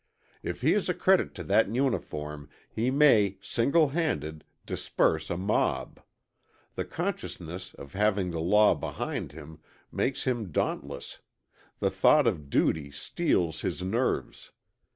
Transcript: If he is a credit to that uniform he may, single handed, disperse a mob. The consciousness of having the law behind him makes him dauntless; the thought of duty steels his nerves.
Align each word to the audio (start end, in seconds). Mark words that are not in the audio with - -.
If 0.41 0.61
he 0.61 0.73
is 0.73 0.89
a 0.89 0.95
credit 0.95 1.35
to 1.35 1.43
that 1.43 1.69
uniform 1.69 2.49
he 2.71 2.89
may, 2.89 3.37
single 3.39 3.89
handed, 3.89 4.43
disperse 4.65 5.29
a 5.29 5.37
mob. 5.37 5.99
The 6.73 6.85
consciousness 6.85 7.75
of 7.75 7.93
having 7.93 8.31
the 8.31 8.39
law 8.39 8.73
behind 8.73 9.31
him 9.33 9.59
makes 9.91 10.23
him 10.23 10.51
dauntless; 10.51 11.19
the 11.79 11.91
thought 11.91 12.25
of 12.25 12.49
duty 12.49 12.89
steels 12.89 13.61
his 13.61 13.83
nerves. 13.83 14.51